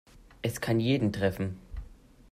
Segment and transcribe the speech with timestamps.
[0.41, 1.59] Es kann jeden treffen.